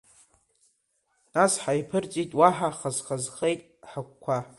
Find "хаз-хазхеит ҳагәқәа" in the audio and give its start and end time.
2.77-4.37